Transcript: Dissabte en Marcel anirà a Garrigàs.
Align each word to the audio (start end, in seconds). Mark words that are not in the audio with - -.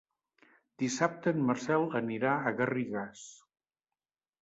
Dissabte 0.83 1.35
en 1.37 1.45
Marcel 1.51 1.87
anirà 2.01 2.35
a 2.53 2.57
Garrigàs. 2.65 3.31